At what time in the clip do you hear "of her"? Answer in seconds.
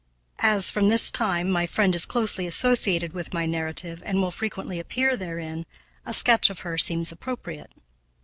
6.49-6.75